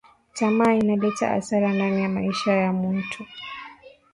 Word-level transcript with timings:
Tamaa 0.33 0.73
inaleta 0.73 1.29
asara 1.31 1.73
ndani 1.73 2.01
ya 2.01 2.09
maisha 2.09 2.53
ya 2.53 2.73
muntu 2.73 3.25